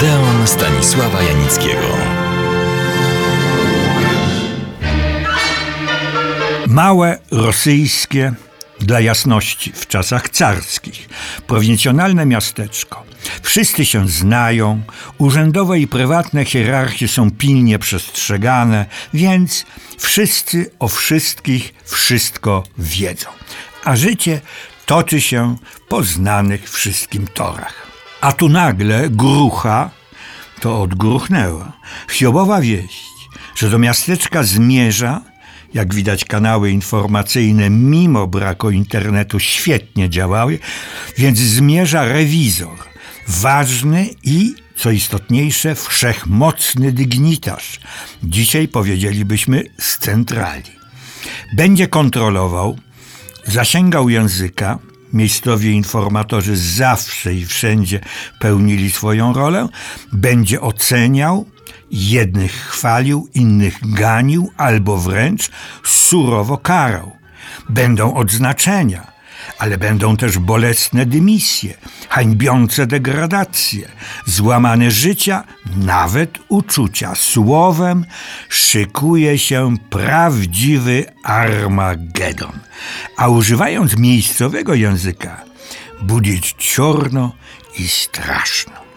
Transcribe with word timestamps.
Odeon 0.00 0.46
Stanisława 0.46 1.22
Janickiego. 1.22 1.96
Małe 6.66 7.18
rosyjskie, 7.30 8.32
dla 8.80 9.00
jasności, 9.00 9.72
w 9.72 9.86
czasach 9.86 10.28
carskich, 10.28 11.08
prowincjonalne 11.46 12.26
miasteczko. 12.26 13.04
Wszyscy 13.42 13.86
się 13.86 14.08
znają, 14.08 14.82
urzędowe 15.18 15.78
i 15.78 15.86
prywatne 15.86 16.44
hierarchie 16.44 17.08
są 17.08 17.30
pilnie 17.30 17.78
przestrzegane, 17.78 18.86
więc 19.14 19.66
wszyscy 19.98 20.70
o 20.78 20.88
wszystkich 20.88 21.74
wszystko 21.84 22.64
wiedzą. 22.78 23.28
A 23.84 23.96
życie 23.96 24.40
toczy 24.86 25.20
się 25.20 25.56
po 25.88 26.02
znanych 26.02 26.70
wszystkim 26.70 27.26
torach. 27.26 27.89
A 28.20 28.32
tu 28.32 28.48
nagle 28.48 29.08
grucha, 29.10 29.90
to 30.60 30.82
odgruchnęła, 30.82 31.72
chiobowa 32.10 32.60
wieść, 32.60 33.10
że 33.54 33.70
do 33.70 33.78
miasteczka 33.78 34.42
zmierza 34.42 35.20
jak 35.74 35.94
widać, 35.94 36.24
kanały 36.24 36.70
informacyjne, 36.70 37.70
mimo 37.70 38.26
braku 38.26 38.70
internetu, 38.70 39.40
świetnie 39.40 40.10
działały, 40.10 40.58
więc 41.18 41.38
zmierza 41.38 42.04
rewizor, 42.04 42.78
ważny 43.28 44.08
i, 44.24 44.54
co 44.76 44.90
istotniejsze, 44.90 45.74
wszechmocny 45.74 46.92
dygnitarz. 46.92 47.80
Dzisiaj 48.22 48.68
powiedzielibyśmy 48.68 49.64
z 49.78 49.98
centrali. 49.98 50.80
Będzie 51.56 51.88
kontrolował, 51.88 52.78
zasięgał 53.46 54.08
języka, 54.08 54.78
Miejscowi 55.12 55.72
informatorzy 55.72 56.56
zawsze 56.56 57.34
i 57.34 57.46
wszędzie 57.46 58.00
pełnili 58.40 58.90
swoją 58.90 59.32
rolę, 59.32 59.68
będzie 60.12 60.60
oceniał, 60.60 61.46
Jednych 61.90 62.52
chwalił, 62.52 63.28
innych 63.34 63.78
ganił 63.82 64.50
albo 64.56 64.96
wręcz 64.96 65.50
surowo 65.84 66.58
karał. 66.58 67.12
Będą 67.68 68.14
odznaczenia, 68.14 69.09
ale 69.58 69.78
będą 69.78 70.16
też 70.16 70.38
bolesne 70.38 71.06
dymisje, 71.06 71.74
hańbiące 72.08 72.86
degradacje, 72.86 73.88
złamane 74.26 74.90
życia, 74.90 75.44
nawet 75.76 76.38
uczucia. 76.48 77.14
Słowem 77.14 78.04
szykuje 78.48 79.38
się 79.38 79.76
prawdziwy 79.90 81.04
Armagedon. 81.24 82.58
A 83.16 83.28
używając 83.28 83.96
miejscowego 83.96 84.74
języka, 84.74 85.44
budzić 86.02 86.54
ciorno 86.58 87.32
i 87.78 87.88
straszno. 87.88 88.89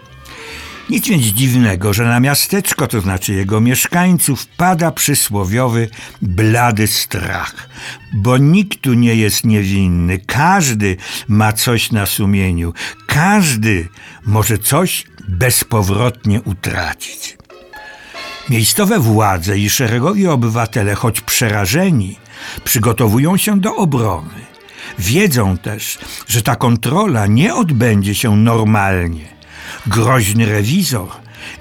Nic 0.93 1.07
więc 1.07 1.23
dziwnego, 1.23 1.93
że 1.93 2.05
na 2.05 2.19
miasteczko, 2.19 2.87
to 2.87 3.01
znaczy 3.01 3.33
jego 3.33 3.61
mieszkańców, 3.61 4.45
pada 4.45 4.91
przysłowiowy 4.91 5.89
blady 6.21 6.87
strach, 6.87 7.69
bo 8.13 8.37
nikt 8.37 8.81
tu 8.81 8.93
nie 8.93 9.15
jest 9.15 9.45
niewinny, 9.45 10.19
każdy 10.19 10.97
ma 11.27 11.53
coś 11.53 11.91
na 11.91 12.05
sumieniu, 12.05 12.73
każdy 13.07 13.87
może 14.25 14.57
coś 14.57 15.05
bezpowrotnie 15.27 16.41
utracić. 16.41 17.37
Miejscowe 18.49 18.99
władze 18.99 19.57
i 19.57 19.69
szeregowi 19.69 20.27
obywatele, 20.27 20.95
choć 20.95 21.21
przerażeni, 21.21 22.17
przygotowują 22.63 23.37
się 23.37 23.59
do 23.59 23.75
obrony. 23.75 24.45
Wiedzą 24.99 25.57
też, 25.57 25.99
że 26.27 26.41
ta 26.41 26.55
kontrola 26.55 27.27
nie 27.27 27.55
odbędzie 27.55 28.15
się 28.15 28.37
normalnie 28.37 29.33
groźny 29.87 30.45
rewizor 30.45 31.07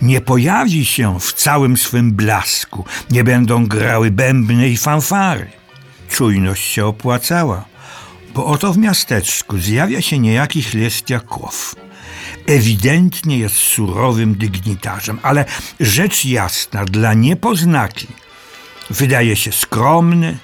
nie 0.03 0.21
pojawi 0.21 0.85
się 0.85 1.21
w 1.21 1.33
całym 1.33 1.77
swym 1.77 2.13
blasku, 2.13 2.85
nie 3.11 3.25
będą 3.25 3.67
grały 3.67 4.11
bębny 4.11 4.69
i 4.69 4.77
fanfary. 4.77 5.47
Czujność 6.09 6.65
się 6.65 6.87
opłacała, 6.87 7.65
bo 8.35 8.47
oto 8.47 8.73
w 8.73 8.79
miasteczku 8.79 9.59
zjawia 9.59 10.03
się 10.03 10.19
niejaki 10.19 10.63
Chlestiakow. 10.63 11.75
Ewidentnie 12.47 13.39
jest 13.39 13.55
surowym 13.55 14.35
dygnitarzem, 14.35 15.19
ale 15.23 15.45
rzecz 15.81 16.25
jasna 16.25 16.85
dla 16.85 17.15
niepoznaki 17.15 18.07
wydaje 18.91 19.37
się 19.37 19.53
skromny, 19.53 20.39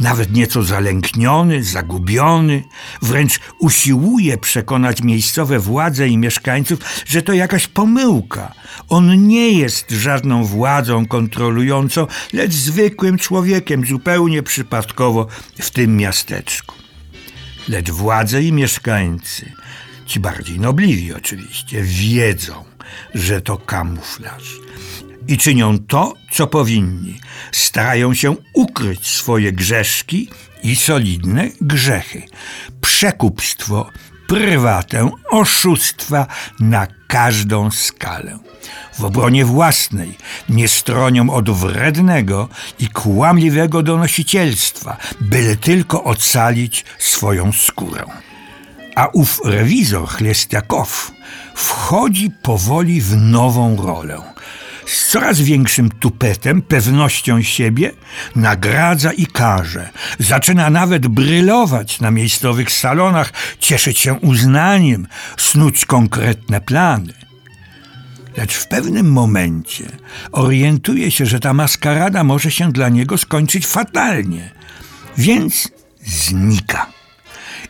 nawet 0.00 0.32
nieco 0.32 0.62
zalękniony, 0.62 1.64
zagubiony, 1.64 2.64
wręcz 3.02 3.40
usiłuje 3.58 4.38
przekonać 4.38 5.02
miejscowe 5.02 5.58
władze 5.58 6.08
i 6.08 6.18
mieszkańców, 6.18 6.78
że 7.06 7.22
to 7.22 7.32
jakaś 7.32 7.66
pomyłka. 7.66 8.52
On 8.88 9.26
nie 9.26 9.52
jest 9.52 9.90
żadną 9.90 10.44
władzą 10.44 11.06
kontrolującą, 11.06 12.06
lecz 12.32 12.52
zwykłym 12.52 13.18
człowiekiem, 13.18 13.86
zupełnie 13.86 14.42
przypadkowo 14.42 15.26
w 15.60 15.70
tym 15.70 15.96
miasteczku. 15.96 16.74
Lecz 17.68 17.90
władze 17.90 18.42
i 18.42 18.52
mieszkańcy, 18.52 19.52
ci 20.06 20.20
bardziej 20.20 20.60
nobliwi 20.60 21.14
oczywiście, 21.14 21.82
wiedzą, 21.82 22.64
że 23.14 23.40
to 23.40 23.56
kamuflaż 23.56 24.58
i 25.28 25.38
czynią 25.38 25.78
to, 25.78 26.14
co 26.30 26.46
powinni. 26.46 27.20
Starają 27.52 28.14
się 28.14 28.36
ukryć 28.54 29.06
swoje 29.06 29.52
grzeszki 29.52 30.28
i 30.62 30.76
solidne 30.76 31.48
grzechy. 31.60 32.22
Przekupstwo, 32.80 33.90
prywatę, 34.28 35.10
oszustwa 35.30 36.26
na 36.60 36.86
każdą 37.06 37.70
skalę. 37.70 38.38
W 38.98 39.04
obronie 39.04 39.44
własnej 39.44 40.16
nie 40.48 40.68
stronią 40.68 41.30
od 41.30 41.50
wrednego 41.50 42.48
i 42.78 42.88
kłamliwego 42.88 43.82
donosicielstwa, 43.82 44.96
byle 45.20 45.56
tylko 45.56 46.04
ocalić 46.04 46.84
swoją 46.98 47.52
skórę. 47.52 48.04
A 48.94 49.06
ów 49.06 49.40
rewizor 49.44 50.08
Chlestiakow 50.08 51.12
wchodzi 51.54 52.30
powoli 52.42 53.00
w 53.00 53.16
nową 53.16 53.76
rolę– 53.76 54.22
z 54.88 55.08
coraz 55.08 55.40
większym 55.40 55.90
tupetem, 55.90 56.62
pewnością 56.62 57.42
siebie, 57.42 57.92
nagradza 58.36 59.12
i 59.12 59.26
karze. 59.26 59.90
Zaczyna 60.18 60.70
nawet 60.70 61.08
brylować 61.08 62.00
na 62.00 62.10
miejscowych 62.10 62.72
salonach, 62.72 63.32
cieszyć 63.58 63.98
się 63.98 64.14
uznaniem, 64.14 65.06
snuć 65.36 65.84
konkretne 65.84 66.60
plany. 66.60 67.12
Lecz 68.36 68.54
w 68.54 68.68
pewnym 68.68 69.12
momencie 69.12 69.84
orientuje 70.32 71.10
się, 71.10 71.26
że 71.26 71.40
ta 71.40 71.52
maskarada 71.52 72.24
może 72.24 72.50
się 72.50 72.72
dla 72.72 72.88
niego 72.88 73.18
skończyć 73.18 73.66
fatalnie, 73.66 74.50
więc 75.16 75.68
znika 76.04 76.97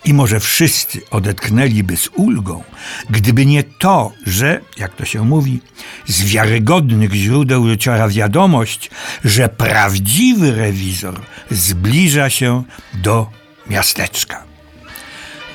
i 0.08 0.14
może 0.14 0.40
wszyscy 0.40 1.00
odetchnęliby 1.10 1.96
z 1.96 2.08
ulgą, 2.16 2.64
gdyby 3.10 3.46
nie 3.46 3.64
to, 3.64 4.12
że, 4.26 4.60
jak 4.76 4.94
to 4.94 5.04
się 5.04 5.24
mówi, 5.24 5.60
z 6.06 6.24
wiarygodnych 6.24 7.12
źródeł 7.12 7.66
dociera 7.66 8.08
wiadomość, 8.08 8.90
że 9.24 9.48
prawdziwy 9.48 10.54
rewizor 10.54 11.20
zbliża 11.50 12.30
się 12.30 12.64
do 12.94 13.30
miasteczka. 13.70 14.44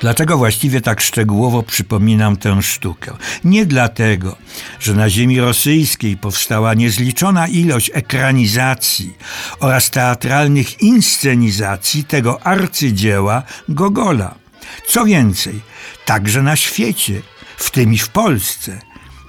Dlaczego 0.00 0.38
właściwie 0.38 0.80
tak 0.80 1.00
szczegółowo 1.00 1.62
przypominam 1.62 2.36
tę 2.36 2.62
sztukę? 2.62 3.16
Nie 3.44 3.66
dlatego, 3.66 4.36
że 4.80 4.94
na 4.94 5.10
ziemi 5.10 5.40
rosyjskiej 5.40 6.16
powstała 6.16 6.74
niezliczona 6.74 7.48
ilość 7.48 7.90
ekranizacji 7.94 9.16
oraz 9.60 9.90
teatralnych 9.90 10.82
inscenizacji 10.82 12.04
tego 12.04 12.42
arcydzieła 12.46 13.42
Gogola. 13.68 14.43
Co 14.86 15.04
więcej, 15.04 15.60
także 16.04 16.42
na 16.42 16.56
świecie, 16.56 17.22
w 17.56 17.70
tym 17.70 17.94
i 17.94 17.98
w 17.98 18.08
Polsce, 18.08 18.80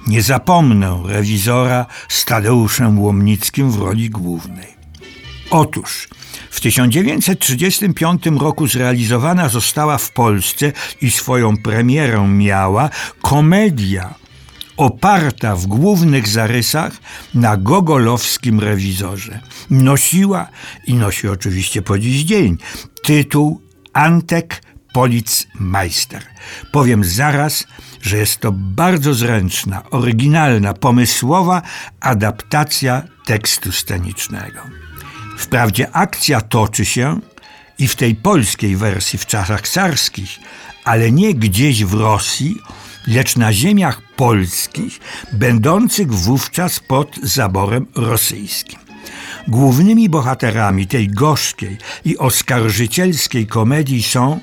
nie 0.08 0.22
zapomnę 0.22 1.04
rewizora 1.06 1.86
z 2.10 2.26
Tadeuszem 2.26 3.00
Łomnickim 3.00 3.72
w 3.72 3.80
roli 3.80 4.10
głównej. 4.10 4.76
Otóż 5.50 6.08
w 6.50 6.62
1935 6.62 8.26
roku 8.40 8.68
zrealizowana 8.68 9.50
została 9.50 9.98
w 9.98 10.12
Polsce 10.12 10.72
i 11.02 11.12
swoją 11.12 11.58
premierę 11.58 12.28
miała 12.28 12.90
komedia 13.22 14.14
oparta 14.78 15.56
w 15.56 15.66
głównych 15.66 16.28
zarysach 16.28 16.98
na 17.34 17.58
gogolowskim 17.58 18.60
rewizorze. 18.60 19.40
Nosiła 19.70 20.48
i 20.88 20.94
nosi 20.94 21.28
oczywiście 21.28 21.82
po 21.82 22.00
dziś 22.00 22.24
dzień 22.24 22.58
tytuł 23.04 23.62
Antek 23.94 24.62
Policmeister. 24.96 26.24
Powiem 26.72 27.04
zaraz, 27.04 27.68
że 28.02 28.18
jest 28.18 28.40
to 28.40 28.52
bardzo 28.52 29.14
zręczna, 29.14 29.84
oryginalna, 29.90 30.74
pomysłowa 30.74 31.62
adaptacja 32.00 33.04
tekstu 33.26 33.72
scenicznego. 33.72 34.60
Wprawdzie 35.38 35.92
akcja 35.92 36.42
toczy 36.42 36.86
się 36.86 37.20
i 37.80 37.88
w 37.88 37.96
tej 37.96 38.16
polskiej 38.16 38.76
wersji 38.76 39.20
w 39.20 39.26
czasach 39.26 39.68
carskich, 39.68 40.40
ale 40.84 41.12
nie 41.12 41.34
gdzieś 41.34 41.86
w 41.86 41.94
Rosji, 41.94 42.56
lecz 43.08 43.36
na 43.36 43.54
ziemiach 43.54 44.02
polskich, 44.02 45.00
będących 45.34 46.14
wówczas 46.14 46.80
pod 46.80 47.16
zaborem 47.24 47.86
rosyjskim. 47.96 48.80
Głównymi 49.48 50.10
bohaterami 50.10 50.88
tej 50.88 51.08
gorzkiej 51.08 51.78
i 52.06 52.18
oskarżycielskiej 52.18 53.48
komedii 53.48 54.04
są 54.04 54.40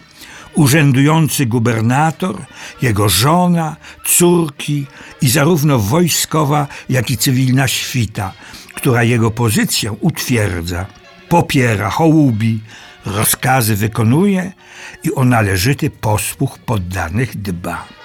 urzędujący 0.55 1.47
gubernator, 1.47 2.37
jego 2.83 3.09
żona, 3.09 3.77
córki 4.07 4.87
i 5.21 5.29
zarówno 5.29 5.79
wojskowa, 5.79 6.67
jak 6.89 7.11
i 7.11 7.17
cywilna 7.19 7.69
świta, 7.69 8.33
która 8.75 9.03
jego 9.03 9.31
pozycję 9.31 9.93
utwierdza, 9.93 10.87
popiera, 11.29 11.91
hołubi, 11.91 12.61
rozkazy 13.07 13.77
wykonuje 13.77 14.53
i 15.03 15.15
o 15.15 15.25
należyty 15.25 15.91
posłuch 15.91 16.59
poddanych 16.59 17.43
dba. 17.43 18.02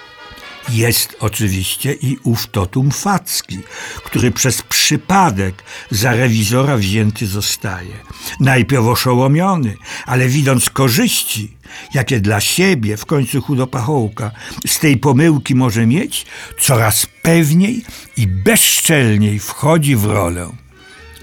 Jest 0.70 1.16
oczywiście 1.20 1.92
i 1.92 2.18
ów 2.24 2.46
Totum 2.46 2.90
Facki, 2.90 3.58
który 4.04 4.30
przez 4.30 4.62
przypadek 4.62 5.62
za 5.90 6.12
rewizora 6.12 6.76
wzięty 6.76 7.26
zostaje. 7.26 7.94
Najpierw 8.40 8.86
oszołomiony, 8.86 9.76
ale 10.06 10.28
widząc 10.28 10.70
korzyści, 10.70 11.56
jakie 11.94 12.20
dla 12.20 12.40
siebie 12.40 12.96
w 12.96 13.06
końcu 13.06 13.42
chudopachołka 13.42 14.30
z 14.66 14.78
tej 14.78 14.96
pomyłki 14.96 15.54
może 15.54 15.86
mieć, 15.86 16.26
coraz 16.60 17.06
pewniej 17.22 17.84
i 18.16 18.26
bezczelniej 18.26 19.38
wchodzi 19.38 19.96
w 19.96 20.04
rolę. 20.04 20.48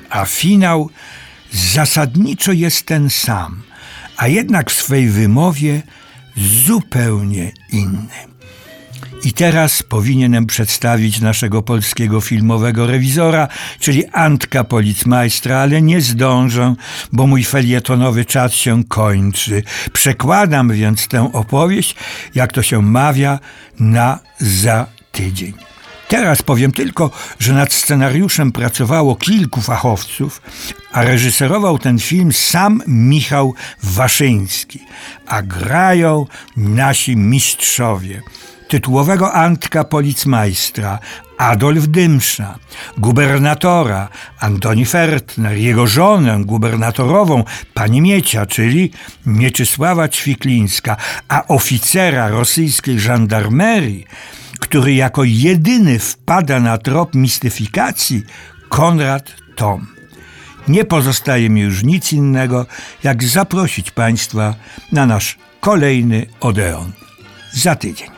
A 0.10 0.26
finał 0.26 0.90
zasadniczo 1.52 2.52
jest 2.52 2.86
ten 2.86 3.10
sam, 3.10 3.62
a 4.18 4.28
jednak 4.28 4.72
w 4.72 4.74
swej 4.74 5.10
wymowie 5.10 5.82
zupełnie 6.38 7.52
inny. 7.72 8.36
I 9.26 9.34
teraz 9.34 9.84
powinienem 9.84 10.46
przedstawić 10.46 11.22
naszego 11.22 11.62
polskiego 11.62 12.22
filmowego 12.22 12.88
rewizora, 12.88 13.48
czyli 13.80 14.06
Antka 14.06 14.64
Policmajstra, 14.64 15.58
ale 15.58 15.82
nie 15.82 16.02
zdążę, 16.02 16.76
bo 17.12 17.28
mój 17.28 17.44
felietonowy 17.44 18.26
czas 18.26 18.54
się 18.54 18.84
kończy. 18.84 19.64
Przekładam 19.94 20.72
więc 20.72 21.08
tę 21.08 21.30
opowieść, 21.34 21.96
jak 22.36 22.54
to 22.54 22.64
się 22.64 22.82
mawia, 22.82 23.40
na 23.80 24.20
za 24.40 24.88
tydzień. 25.12 25.54
Teraz 26.08 26.42
powiem 26.42 26.72
tylko, 26.72 27.12
że 27.40 27.54
nad 27.54 27.74
scenariuszem 27.74 28.52
pracowało 28.52 29.16
kilku 29.16 29.62
fachowców, 29.62 30.42
a 30.92 31.04
reżyserował 31.04 31.80
ten 31.80 32.00
film 32.00 32.34
sam 32.34 32.82
Michał 32.88 33.54
Waszyński, 33.84 34.80
a 35.28 35.42
grają 35.42 36.26
nasi 36.58 37.18
mistrzowie 37.18 38.22
tytułowego 38.68 39.34
Antka 39.34 39.84
Policmajstra, 39.84 41.00
Adolf 41.38 41.88
Dymsza, 41.88 42.60
gubernatora 42.98 44.10
Antoni 44.40 44.86
Fertner, 44.86 45.58
jego 45.58 45.88
żonę 45.88 46.42
gubernatorową 46.46 47.44
pani 47.74 48.02
Miecia, 48.02 48.46
czyli 48.46 48.92
Mieczysława 49.26 50.10
Ćwiklińska, 50.10 50.98
a 51.28 51.48
oficera 51.48 52.28
rosyjskiej 52.28 53.00
żandarmerii, 53.00 54.06
który 54.60 54.94
jako 54.94 55.24
jedyny 55.24 56.00
wpada 56.00 56.60
na 56.60 56.78
trop 56.78 57.16
mistyfikacji, 57.16 58.24
Konrad 58.70 59.32
Tom. 59.56 59.88
Nie 60.68 60.86
pozostaje 60.86 61.50
mi 61.50 61.62
już 61.62 61.84
nic 61.84 62.14
innego, 62.14 62.66
jak 63.04 63.24
zaprosić 63.24 63.92
Państwa 63.92 64.56
na 64.92 65.06
nasz 65.06 65.38
kolejny 65.60 66.26
Odeon 66.40 66.92
za 67.54 67.76
tydzień. 67.76 68.15